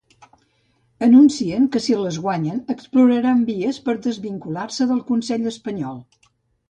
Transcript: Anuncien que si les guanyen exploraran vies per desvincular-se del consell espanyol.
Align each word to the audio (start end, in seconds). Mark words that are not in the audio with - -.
Anuncien 1.07 1.67
que 1.75 1.81
si 1.87 1.97
les 1.99 2.17
guanyen 2.23 2.57
exploraran 2.75 3.43
vies 3.53 3.81
per 3.89 3.95
desvincular-se 4.07 4.89
del 4.93 5.05
consell 5.11 5.47
espanyol. 5.53 6.01